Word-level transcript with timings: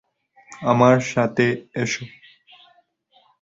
আমার 0.63 0.97
সাথে 1.11 1.45
এসো। 1.75 2.03